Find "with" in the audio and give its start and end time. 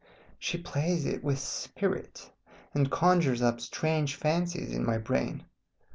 1.23-1.37